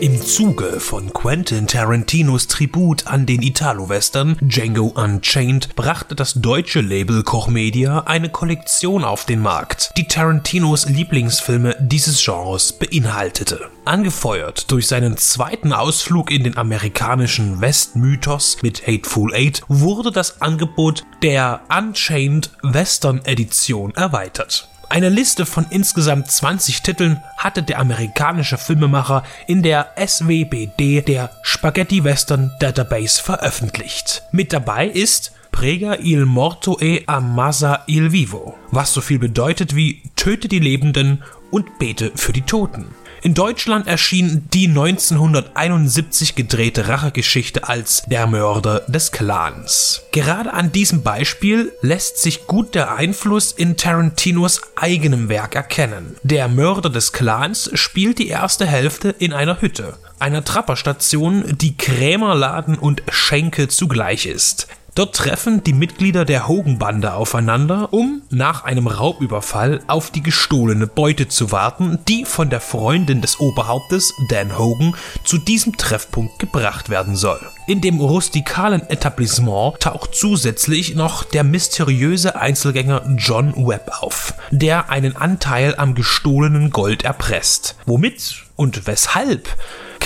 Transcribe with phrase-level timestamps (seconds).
[0.00, 7.24] Im Zuge von Quentin Tarantinos Tribut an den Italo-Western Django Unchained brachte das deutsche Label
[7.24, 13.70] Koch Media eine Kollektion auf den Markt, die Tarantinos Lieblingsfilme dieses Genres beinhaltete.
[13.84, 21.04] Angefeuert durch seinen zweiten Ausflug in den amerikanischen Westmythos mit Hateful Eight wurde das Angebot
[21.22, 24.68] der Unchained Western Edition erweitert.
[24.90, 32.04] Eine Liste von insgesamt 20 Titeln hatte der amerikanische Filmemacher in der SWBD der Spaghetti
[32.04, 34.22] Western Database veröffentlicht.
[34.32, 40.02] Mit dabei ist Prega il morto e ammazza il vivo, was so viel bedeutet wie
[40.14, 42.86] töte die Lebenden und bete für die Toten.
[43.20, 50.02] In Deutschland erschien die 1971 gedrehte Rachegeschichte als Der Mörder des Clans.
[50.12, 56.16] Gerade an diesem Beispiel lässt sich gut der Einfluss in Tarantinos eigenem Werk erkennen.
[56.22, 62.78] Der Mörder des Clans spielt die erste Hälfte in einer Hütte, einer Trapperstation, die Krämerladen
[62.78, 64.68] und Schenke zugleich ist.
[64.98, 71.28] Dort treffen die Mitglieder der Hogan-Bande aufeinander, um nach einem Raubüberfall auf die gestohlene Beute
[71.28, 77.14] zu warten, die von der Freundin des Oberhauptes, Dan Hogan, zu diesem Treffpunkt gebracht werden
[77.14, 77.38] soll.
[77.68, 85.14] In dem rustikalen Etablissement taucht zusätzlich noch der mysteriöse Einzelgänger John Webb auf, der einen
[85.14, 87.76] Anteil am gestohlenen Gold erpresst.
[87.86, 89.48] Womit und weshalb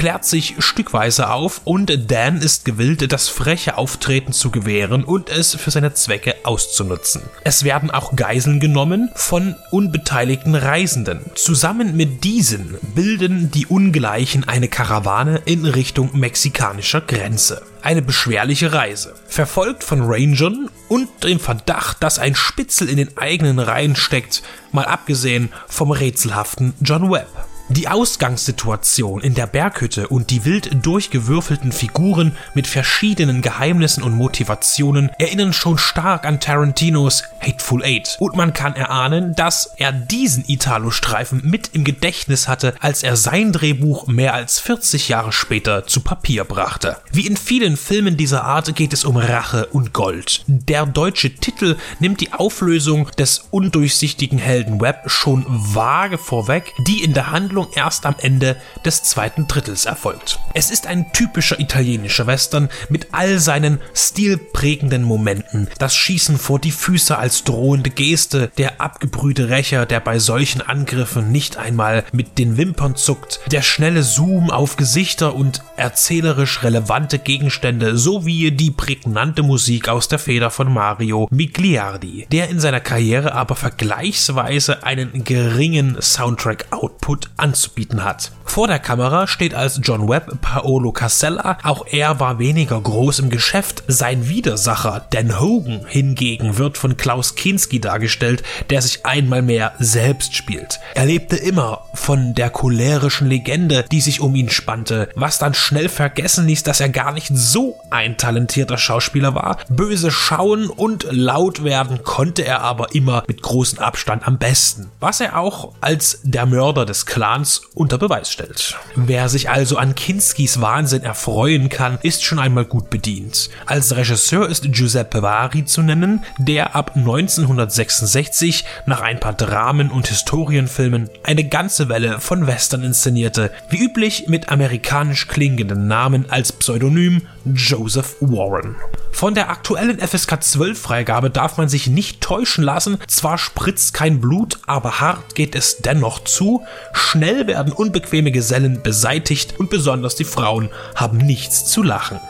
[0.00, 5.54] klärt sich stückweise auf und Dan ist gewillt, das freche Auftreten zu gewähren und es
[5.54, 7.20] für seine Zwecke auszunutzen.
[7.44, 11.20] Es werden auch Geiseln genommen von unbeteiligten Reisenden.
[11.34, 17.60] Zusammen mit diesen bilden die Ungleichen eine Karawane in Richtung mexikanischer Grenze.
[17.82, 23.58] Eine beschwerliche Reise, verfolgt von Rangern und dem Verdacht, dass ein Spitzel in den eigenen
[23.58, 24.42] Reihen steckt,
[24.72, 27.49] mal abgesehen vom rätselhaften John Webb.
[27.70, 35.08] Die Ausgangssituation in der Berghütte und die wild durchgewürfelten Figuren mit verschiedenen Geheimnissen und Motivationen
[35.20, 38.16] erinnern schon stark an Tarantinos Hateful Eight.
[38.18, 43.52] Und man kann erahnen, dass er diesen Italo-Streifen mit im Gedächtnis hatte, als er sein
[43.52, 46.96] Drehbuch mehr als 40 Jahre später zu Papier brachte.
[47.12, 50.42] Wie in vielen Filmen dieser Art geht es um Rache und Gold.
[50.48, 57.14] Der deutsche Titel nimmt die Auflösung des undurchsichtigen Helden Webb schon vage vorweg, die in
[57.14, 60.38] der Handlung erst am Ende des zweiten Drittels erfolgt.
[60.54, 65.68] Es ist ein typischer italienischer Western mit all seinen stilprägenden Momenten.
[65.78, 71.30] Das Schießen vor die Füße als drohende Geste, der abgebrühte Rächer, der bei solchen Angriffen
[71.32, 77.96] nicht einmal mit den Wimpern zuckt, der schnelle Zoom auf Gesichter und erzählerisch relevante Gegenstände
[77.96, 83.56] sowie die prägnante Musik aus der Feder von Mario Migliardi, der in seiner Karriere aber
[83.56, 88.30] vergleichsweise einen geringen Soundtrack-Output anzubieten hat.
[88.50, 93.30] Vor der Kamera steht als John Webb Paolo Casella, auch er war weniger groß im
[93.30, 93.84] Geschäft.
[93.86, 100.34] Sein Widersacher Dan Hogan hingegen wird von Klaus Kinski dargestellt, der sich einmal mehr selbst
[100.34, 100.80] spielt.
[100.96, 105.88] Er lebte immer von der cholerischen Legende, die sich um ihn spannte, was dann schnell
[105.88, 109.58] vergessen ließ, dass er gar nicht so ein talentierter Schauspieler war.
[109.68, 115.20] Böse schauen und laut werden konnte er aber immer mit großem Abstand am besten, was
[115.20, 118.76] er auch als der Mörder des Clans unter Beweis stellt darstellt.
[118.94, 123.50] Wer sich also an Kinskis Wahnsinn erfreuen kann, ist schon einmal gut bedient.
[123.66, 130.08] Als Regisseur ist Giuseppe Vari zu nennen, der ab 1966 nach ein paar Dramen und
[130.08, 137.22] Historienfilmen eine ganze Welle von Western inszenierte, wie üblich mit amerikanisch klingenden Namen als Pseudonym
[137.44, 138.76] Joseph Warren.
[139.12, 144.20] Von der aktuellen FSK 12 Freigabe darf man sich nicht täuschen lassen, zwar spritzt kein
[144.20, 146.62] Blut, aber hart geht es dennoch zu,
[146.92, 152.20] schnell werden unbequeme Gesellen beseitigt und besonders die Frauen haben nichts zu lachen.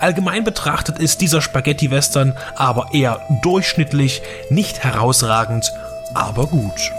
[0.00, 5.70] Allgemein betrachtet ist dieser Spaghetti-Western aber eher durchschnittlich, nicht herausragend,
[6.14, 6.92] aber gut.